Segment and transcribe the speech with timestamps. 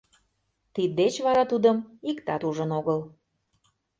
[0.73, 1.77] Тиддеч вара тудым
[2.11, 2.99] иктат ужын огыл.